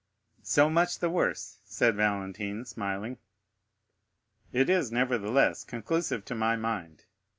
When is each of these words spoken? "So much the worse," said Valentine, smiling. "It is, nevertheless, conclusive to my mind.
"So 0.41 0.67
much 0.67 0.97
the 0.97 1.11
worse," 1.11 1.59
said 1.63 1.95
Valentine, 1.95 2.65
smiling. 2.65 3.19
"It 4.51 4.67
is, 4.67 4.91
nevertheless, 4.91 5.63
conclusive 5.63 6.25
to 6.25 6.33
my 6.33 6.55
mind. 6.55 7.05